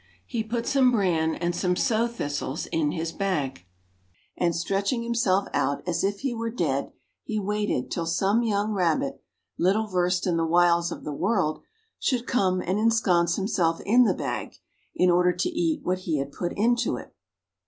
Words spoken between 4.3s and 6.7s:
and stretching himself out as if he were